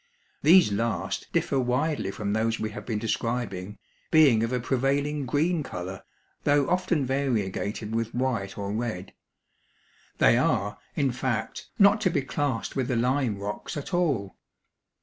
These 0.41 0.71
last 0.71 1.31
differ 1.31 1.59
widely 1.59 2.09
from 2.09 2.33
those 2.33 2.59
we 2.59 2.71
have 2.71 2.87
been 2.87 2.97
describing, 2.97 3.77
being 4.09 4.41
of 4.41 4.51
a 4.51 4.59
prevailing 4.59 5.27
green 5.27 5.61
color, 5.61 6.01
though 6.43 6.67
often 6.67 7.05
variegated 7.05 7.93
with 7.93 8.15
white 8.15 8.57
or 8.57 8.71
red. 8.73 9.13
They 10.17 10.39
are, 10.39 10.79
in 10.95 11.11
fact, 11.11 11.69
not 11.77 12.01
to 12.01 12.09
be 12.09 12.23
classed 12.23 12.75
with 12.75 12.87
the 12.87 12.95
lime 12.95 13.37
rocks 13.37 13.77
at 13.77 13.93
all. 13.93 14.35